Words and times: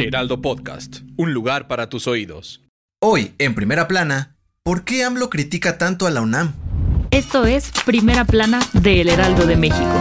Heraldo 0.00 0.40
Podcast, 0.40 1.00
un 1.18 1.34
lugar 1.34 1.68
para 1.68 1.90
tus 1.90 2.06
oídos. 2.06 2.62
Hoy, 3.02 3.34
en 3.38 3.54
primera 3.54 3.86
plana, 3.86 4.34
¿por 4.62 4.82
qué 4.82 5.04
AMLO 5.04 5.28
critica 5.28 5.76
tanto 5.76 6.06
a 6.06 6.10
la 6.10 6.22
UNAM? 6.22 6.54
Esto 7.10 7.44
es 7.44 7.70
Primera 7.84 8.24
Plana 8.24 8.60
de 8.72 9.02
El 9.02 9.10
Heraldo 9.10 9.46
de 9.46 9.56
México. 9.56 9.92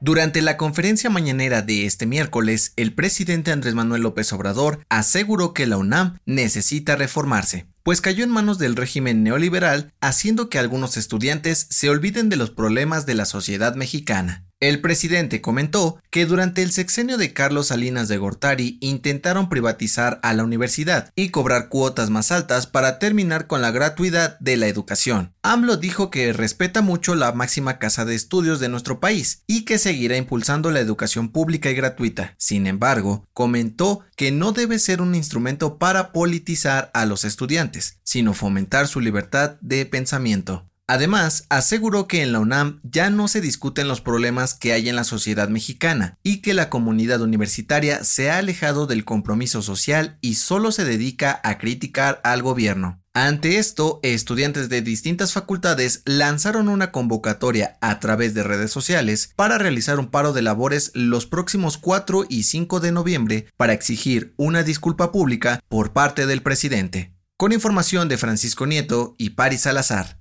Durante 0.00 0.42
la 0.42 0.56
conferencia 0.56 1.10
mañanera 1.10 1.60
de 1.60 1.86
este 1.86 2.06
miércoles, 2.06 2.72
el 2.76 2.94
presidente 2.94 3.50
Andrés 3.50 3.74
Manuel 3.74 4.02
López 4.02 4.32
Obrador 4.32 4.78
aseguró 4.90 5.54
que 5.54 5.66
la 5.66 5.76
UNAM 5.76 6.18
necesita 6.24 6.94
reformarse, 6.94 7.66
pues 7.84 8.00
cayó 8.00 8.24
en 8.24 8.30
manos 8.30 8.58
del 8.58 8.74
régimen 8.74 9.22
neoliberal, 9.22 9.92
haciendo 10.00 10.48
que 10.48 10.58
algunos 10.58 10.96
estudiantes 10.96 11.66
se 11.70 11.90
olviden 11.90 12.30
de 12.30 12.36
los 12.36 12.50
problemas 12.50 13.06
de 13.06 13.14
la 13.14 13.26
sociedad 13.26 13.76
mexicana. 13.76 14.46
El 14.66 14.80
presidente 14.80 15.42
comentó 15.42 16.00
que 16.10 16.24
durante 16.24 16.62
el 16.62 16.72
sexenio 16.72 17.18
de 17.18 17.34
Carlos 17.34 17.66
Salinas 17.66 18.08
de 18.08 18.16
Gortari 18.16 18.78
intentaron 18.80 19.50
privatizar 19.50 20.20
a 20.22 20.32
la 20.32 20.42
universidad 20.42 21.12
y 21.14 21.28
cobrar 21.28 21.68
cuotas 21.68 22.08
más 22.08 22.32
altas 22.32 22.66
para 22.66 22.98
terminar 22.98 23.46
con 23.46 23.60
la 23.60 23.72
gratuidad 23.72 24.38
de 24.38 24.56
la 24.56 24.66
educación. 24.66 25.34
AMLO 25.42 25.76
dijo 25.76 26.08
que 26.08 26.32
respeta 26.32 26.80
mucho 26.80 27.14
la 27.14 27.32
máxima 27.32 27.78
casa 27.78 28.06
de 28.06 28.14
estudios 28.14 28.58
de 28.58 28.70
nuestro 28.70 29.00
país 29.00 29.42
y 29.46 29.66
que 29.66 29.76
seguirá 29.76 30.16
impulsando 30.16 30.70
la 30.70 30.80
educación 30.80 31.28
pública 31.28 31.70
y 31.70 31.74
gratuita. 31.74 32.34
Sin 32.38 32.66
embargo, 32.66 33.28
comentó 33.34 34.00
que 34.16 34.32
no 34.32 34.52
debe 34.52 34.78
ser 34.78 35.02
un 35.02 35.14
instrumento 35.14 35.76
para 35.76 36.10
politizar 36.12 36.90
a 36.94 37.04
los 37.04 37.26
estudiantes, 37.26 37.73
sino 38.02 38.34
fomentar 38.34 38.88
su 38.88 39.00
libertad 39.00 39.56
de 39.60 39.86
pensamiento. 39.86 40.68
Además, 40.86 41.46
aseguró 41.48 42.06
que 42.08 42.22
en 42.22 42.32
la 42.32 42.40
UNAM 42.40 42.80
ya 42.82 43.08
no 43.08 43.26
se 43.26 43.40
discuten 43.40 43.88
los 43.88 44.02
problemas 44.02 44.52
que 44.52 44.74
hay 44.74 44.90
en 44.90 44.96
la 44.96 45.04
sociedad 45.04 45.48
mexicana 45.48 46.18
y 46.22 46.42
que 46.42 46.52
la 46.52 46.68
comunidad 46.68 47.22
universitaria 47.22 48.04
se 48.04 48.30
ha 48.30 48.36
alejado 48.36 48.86
del 48.86 49.06
compromiso 49.06 49.62
social 49.62 50.18
y 50.20 50.34
solo 50.34 50.72
se 50.72 50.84
dedica 50.84 51.40
a 51.42 51.56
criticar 51.56 52.20
al 52.22 52.42
gobierno. 52.42 53.00
Ante 53.14 53.58
esto, 53.58 54.00
estudiantes 54.02 54.68
de 54.68 54.82
distintas 54.82 55.32
facultades 55.32 56.02
lanzaron 56.04 56.68
una 56.68 56.90
convocatoria 56.90 57.78
a 57.80 57.98
través 58.00 58.34
de 58.34 58.42
redes 58.42 58.72
sociales 58.72 59.32
para 59.36 59.56
realizar 59.56 59.98
un 59.98 60.10
paro 60.10 60.32
de 60.32 60.42
labores 60.42 60.90
los 60.94 61.24
próximos 61.24 61.78
4 61.78 62.26
y 62.28 62.42
5 62.42 62.80
de 62.80 62.92
noviembre 62.92 63.46
para 63.56 63.72
exigir 63.72 64.34
una 64.36 64.64
disculpa 64.64 65.12
pública 65.12 65.60
por 65.68 65.92
parte 65.92 66.26
del 66.26 66.42
presidente. 66.42 67.13
Con 67.36 67.50
información 67.50 68.08
de 68.08 68.16
Francisco 68.16 68.64
Nieto 68.64 69.16
y 69.18 69.30
Paris 69.30 69.62
Salazar. 69.62 70.20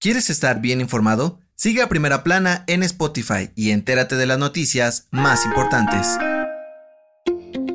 ¿Quieres 0.00 0.30
estar 0.30 0.60
bien 0.60 0.80
informado? 0.80 1.38
Sigue 1.54 1.80
a 1.80 1.88
Primera 1.88 2.24
Plana 2.24 2.64
en 2.66 2.82
Spotify 2.82 3.50
y 3.54 3.70
entérate 3.70 4.16
de 4.16 4.26
las 4.26 4.38
noticias 4.38 5.06
más 5.12 5.46
importantes. 5.46 6.08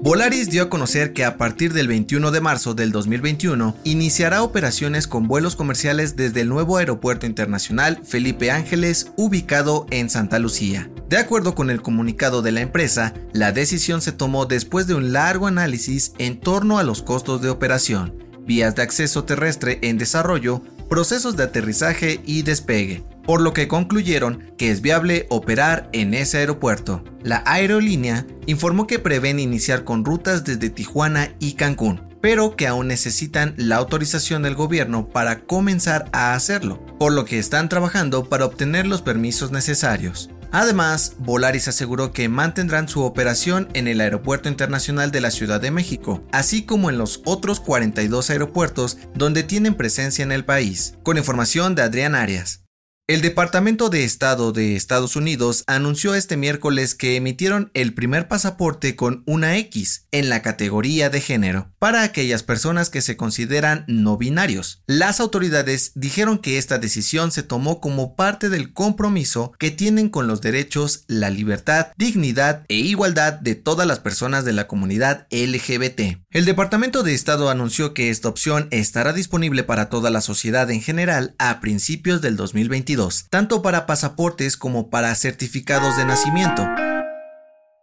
Volaris 0.02 0.50
dio 0.50 0.64
a 0.64 0.70
conocer 0.70 1.14
que 1.14 1.24
a 1.24 1.38
partir 1.38 1.72
del 1.72 1.88
21 1.88 2.32
de 2.32 2.42
marzo 2.42 2.74
del 2.76 2.92
2021 2.92 3.78
iniciará 3.86 4.44
operaciones 4.44 5.08
con 5.08 5.28
vuelos 5.28 5.56
comerciales 5.56 6.18
desde 6.18 6.42
el 6.42 6.50
nuevo 6.50 6.78
aeropuerto 6.78 7.26
internacional 7.26 8.02
Felipe 8.04 8.52
Ángeles 8.52 9.14
ubicado 9.16 9.88
en 9.90 10.10
Santa 10.10 10.38
Lucía. 10.38 10.92
De 11.10 11.18
acuerdo 11.18 11.56
con 11.56 11.70
el 11.70 11.82
comunicado 11.82 12.42
de 12.42 12.52
la 12.52 12.62
empresa, 12.62 13.14
la 13.32 13.52
decisión 13.52 14.02
se 14.02 14.12
tomó 14.12 14.46
después 14.46 14.86
de 14.86 14.96
un 14.96 15.14
largo 15.14 15.48
análisis 15.48 16.14
en 16.18 16.40
torno 16.40 16.78
a 16.78 16.84
los 16.84 17.02
costos 17.02 17.42
de 17.42 17.50
operación, 17.50 18.25
vías 18.46 18.76
de 18.76 18.84
acceso 18.84 19.24
terrestre 19.24 19.80
en 19.82 19.98
desarrollo, 19.98 20.62
procesos 20.90 21.36
de 21.36 21.44
aterrizaje 21.44 22.22
y 22.26 22.44
despegue, 22.44 23.04
por 23.26 23.42
lo 23.42 23.54
que 23.54 23.68
concluyeron 23.68 24.52
que 24.58 24.72
es 24.72 24.82
viable 24.82 25.26
operar 25.30 25.90
en 25.94 26.14
ese 26.14 26.38
aeropuerto. 26.38 27.04
La 27.24 27.44
aerolínea 27.46 28.26
informó 28.46 28.88
que 28.88 29.00
prevén 29.00 29.40
iniciar 29.40 29.84
con 29.84 30.06
rutas 30.06 30.44
desde 30.44 30.70
Tijuana 30.70 31.34
y 31.40 31.54
Cancún, 31.54 32.02
pero 32.22 32.56
que 32.56 32.68
aún 32.68 32.88
necesitan 32.88 33.54
la 33.58 33.76
autorización 33.76 34.44
del 34.44 34.56
gobierno 34.56 35.08
para 35.10 35.42
comenzar 35.42 36.10
a 36.12 36.34
hacerlo, 36.34 36.84
por 36.98 37.14
lo 37.14 37.26
que 37.26 37.38
están 37.38 37.70
trabajando 37.70 38.30
para 38.30 38.46
obtener 38.46 38.88
los 38.88 39.02
permisos 39.02 39.52
necesarios. 39.52 40.30
Además, 40.56 41.16
Volaris 41.20 41.68
aseguró 41.68 42.14
que 42.14 42.30
mantendrán 42.30 42.88
su 42.88 43.02
operación 43.02 43.68
en 43.74 43.90
el 43.90 44.00
Aeropuerto 44.00 44.48
Internacional 44.48 45.12
de 45.12 45.20
la 45.20 45.30
Ciudad 45.30 45.60
de 45.60 45.70
México, 45.70 46.24
así 46.32 46.64
como 46.64 46.90
en 46.90 46.98
los 46.98 47.22
otros 47.26 47.60
42 47.60 48.30
aeropuertos 48.30 48.98
donde 49.14 49.44
tienen 49.44 49.76
presencia 49.76 50.24
en 50.24 50.32
el 50.32 50.46
país, 50.46 50.96
con 51.04 51.18
información 51.18 51.76
de 51.76 51.82
Adrián 51.82 52.16
Arias. 52.16 52.64
El 53.06 53.22
Departamento 53.22 53.90
de 53.90 54.06
Estado 54.06 54.54
de 54.54 54.78
Estados 54.78 55.18
Unidos 55.18 55.66
anunció 55.68 56.16
este 56.16 56.38
miércoles 56.38 56.96
que 56.96 57.18
emitieron 57.18 57.70
el 57.74 57.94
primer 57.94 58.30
pasaporte 58.30 58.96
con 58.96 59.24
una 59.28 59.58
X 59.58 60.08
en 60.12 60.30
la 60.30 60.42
categoría 60.42 61.10
de 61.10 61.20
género 61.20 61.75
para 61.86 62.02
aquellas 62.02 62.42
personas 62.42 62.90
que 62.90 63.00
se 63.04 63.16
consideran 63.16 63.86
no 63.88 64.18
binarios. 64.18 64.82
Las 64.88 65.20
autoridades 65.20 65.92
dijeron 65.94 66.40
que 66.40 66.58
esta 66.58 66.80
decisión 66.80 67.32
se 67.32 67.44
tomó 67.44 67.80
como 67.80 68.16
parte 68.16 68.50
del 68.50 68.74
compromiso 68.74 69.52
que 69.60 69.70
tienen 69.70 70.10
con 70.10 70.26
los 70.26 70.42
derechos, 70.42 71.04
la 71.06 71.30
libertad, 71.30 71.90
dignidad 71.96 72.64
e 72.70 72.78
igualdad 72.78 73.34
de 73.34 73.54
todas 73.54 73.86
las 73.86 74.00
personas 74.00 74.46
de 74.46 74.54
la 74.54 74.66
comunidad 74.66 75.28
LGBT. 75.30 76.26
El 76.32 76.46
Departamento 76.46 77.04
de 77.04 77.14
Estado 77.14 77.52
anunció 77.52 77.94
que 77.94 78.10
esta 78.10 78.30
opción 78.30 78.68
estará 78.72 79.14
disponible 79.14 79.64
para 79.64 79.88
toda 79.88 80.10
la 80.10 80.22
sociedad 80.22 80.72
en 80.72 80.82
general 80.82 81.36
a 81.38 81.60
principios 81.60 82.20
del 82.20 82.36
2022 82.36 83.28
tanto 83.30 83.62
para 83.62 83.86
pasaportes 83.86 84.58
como 84.58 84.90
para 84.90 85.14
certificados 85.14 85.98
de 85.98 86.06
nacimiento. 86.06 86.66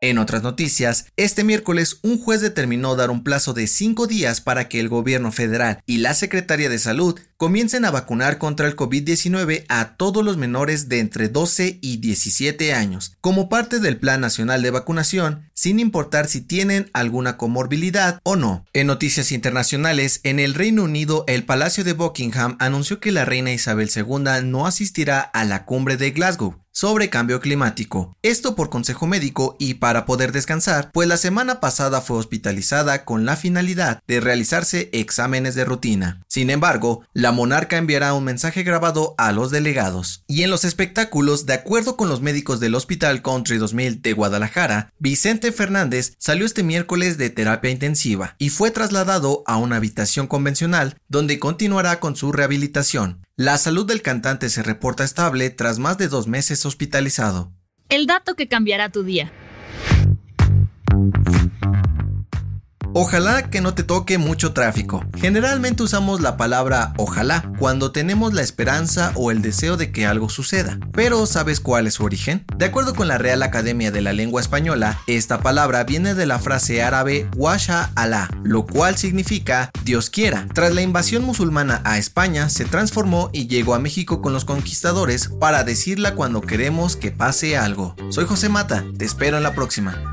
En 0.02 0.18
otras 0.18 0.42
noticias, 0.42 1.06
este 1.16 1.44
miércoles 1.44 2.00
un 2.02 2.18
juez 2.18 2.40
determinó 2.40 2.96
dar 2.96 3.08
un 3.12 3.22
plazo 3.22 3.54
de 3.54 3.68
cinco 3.68 4.08
días 4.08 4.40
para 4.40 4.68
que 4.68 4.80
el 4.80 4.88
gobierno 4.88 5.30
federal 5.30 5.80
y 5.86 5.98
la 5.98 6.12
Secretaría 6.14 6.68
de 6.68 6.80
Salud 6.80 7.20
comiencen 7.36 7.84
a 7.84 7.92
vacunar 7.92 8.38
contra 8.38 8.66
el 8.66 8.74
COVID-19 8.74 9.64
a 9.68 9.96
todos 9.96 10.24
los 10.24 10.36
menores 10.36 10.88
de 10.88 10.98
entre 10.98 11.28
12 11.28 11.78
y 11.80 11.98
17 11.98 12.74
años, 12.74 13.16
como 13.20 13.48
parte 13.48 13.78
del 13.78 13.96
Plan 13.96 14.20
Nacional 14.20 14.60
de 14.62 14.72
Vacunación, 14.72 15.48
sin 15.54 15.78
importar 15.78 16.26
si 16.26 16.40
tienen 16.40 16.90
alguna 16.92 17.36
comorbilidad 17.36 18.19
o 18.24 18.34
no. 18.34 18.64
En 18.72 18.88
noticias 18.88 19.30
internacionales, 19.30 20.19
en 20.24 20.40
el 20.40 20.54
Reino 20.54 20.82
Unido, 20.82 21.22
el 21.28 21.44
Palacio 21.44 21.84
de 21.84 21.92
Buckingham 21.92 22.56
anunció 22.58 22.98
que 22.98 23.12
la 23.12 23.24
reina 23.24 23.52
Isabel 23.52 23.88
II 23.94 24.42
no 24.42 24.66
asistirá 24.66 25.20
a 25.20 25.44
la 25.44 25.64
cumbre 25.64 25.96
de 25.96 26.10
Glasgow 26.10 26.61
sobre 26.72 27.10
cambio 27.10 27.40
climático. 27.40 28.16
Esto 28.22 28.56
por 28.56 28.70
consejo 28.70 29.06
médico 29.06 29.56
y 29.58 29.74
para 29.74 30.06
poder 30.06 30.32
descansar, 30.32 30.90
pues 30.92 31.06
la 31.06 31.16
semana 31.16 31.60
pasada 31.60 32.00
fue 32.00 32.16
hospitalizada 32.16 33.04
con 33.04 33.24
la 33.24 33.36
finalidad 33.36 34.02
de 34.08 34.20
realizarse 34.20 34.90
exámenes 34.92 35.54
de 35.54 35.64
rutina. 35.64 36.22
Sin 36.26 36.50
embargo, 36.50 37.04
la 37.12 37.30
monarca 37.32 37.76
enviará 37.76 38.14
un 38.14 38.24
mensaje 38.24 38.62
grabado 38.62 39.14
a 39.18 39.32
los 39.32 39.50
delegados. 39.50 40.24
Y 40.26 40.42
en 40.42 40.50
los 40.50 40.64
espectáculos, 40.64 41.46
de 41.46 41.54
acuerdo 41.54 41.96
con 41.96 42.08
los 42.08 42.20
médicos 42.20 42.58
del 42.58 42.74
Hospital 42.74 43.22
Country 43.22 43.58
2000 43.58 44.02
de 44.02 44.12
Guadalajara, 44.14 44.92
Vicente 44.98 45.52
Fernández 45.52 46.14
salió 46.18 46.46
este 46.46 46.62
miércoles 46.62 47.18
de 47.18 47.30
terapia 47.30 47.70
intensiva 47.70 48.34
y 48.38 48.48
fue 48.48 48.70
trasladado 48.70 49.42
a 49.46 49.56
una 49.56 49.76
habitación 49.76 50.26
convencional 50.26 50.96
donde 51.08 51.38
continuará 51.38 52.00
con 52.00 52.16
su 52.16 52.32
rehabilitación. 52.32 53.22
La 53.42 53.58
salud 53.58 53.84
del 53.84 54.02
cantante 54.02 54.48
se 54.50 54.62
reporta 54.62 55.02
estable 55.02 55.50
tras 55.50 55.80
más 55.80 55.98
de 55.98 56.06
dos 56.06 56.28
meses 56.28 56.64
hospitalizado. 56.64 57.52
El 57.88 58.06
dato 58.06 58.36
que 58.36 58.46
cambiará 58.46 58.88
tu 58.88 59.02
día. 59.02 59.32
Ojalá 62.94 63.48
que 63.48 63.62
no 63.62 63.72
te 63.72 63.84
toque 63.84 64.18
mucho 64.18 64.52
tráfico. 64.52 65.02
Generalmente 65.16 65.82
usamos 65.82 66.20
la 66.20 66.36
palabra 66.36 66.92
ojalá 66.98 67.50
cuando 67.58 67.90
tenemos 67.90 68.34
la 68.34 68.42
esperanza 68.42 69.12
o 69.14 69.30
el 69.30 69.40
deseo 69.40 69.78
de 69.78 69.92
que 69.92 70.04
algo 70.04 70.28
suceda. 70.28 70.78
Pero 70.92 71.24
¿sabes 71.24 71.60
cuál 71.60 71.86
es 71.86 71.94
su 71.94 72.04
origen? 72.04 72.44
De 72.58 72.66
acuerdo 72.66 72.94
con 72.94 73.08
la 73.08 73.16
Real 73.16 73.42
Academia 73.42 73.90
de 73.90 74.02
la 74.02 74.12
Lengua 74.12 74.42
Española, 74.42 75.00
esta 75.06 75.40
palabra 75.40 75.84
viene 75.84 76.14
de 76.14 76.26
la 76.26 76.38
frase 76.38 76.82
árabe 76.82 77.30
washa 77.34 77.90
Allah, 77.94 78.28
lo 78.42 78.66
cual 78.66 78.98
significa 78.98 79.70
Dios 79.84 80.10
quiera. 80.10 80.46
Tras 80.52 80.74
la 80.74 80.82
invasión 80.82 81.24
musulmana 81.24 81.80
a 81.84 81.96
España, 81.96 82.50
se 82.50 82.66
transformó 82.66 83.30
y 83.32 83.46
llegó 83.46 83.74
a 83.74 83.78
México 83.78 84.20
con 84.20 84.34
los 84.34 84.44
conquistadores 84.44 85.28
para 85.40 85.64
decirla 85.64 86.14
cuando 86.14 86.42
queremos 86.42 86.96
que 86.96 87.10
pase 87.10 87.56
algo. 87.56 87.96
Soy 88.10 88.26
José 88.26 88.50
Mata, 88.50 88.84
te 88.98 89.06
espero 89.06 89.38
en 89.38 89.44
la 89.44 89.54
próxima. 89.54 90.12